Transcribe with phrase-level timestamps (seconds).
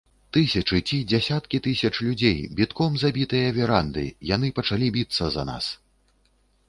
[0.35, 5.69] Тысячы ці дзясяткі тысяч людзей, бітком забітыя веранды, яны пачалі біцца за нас.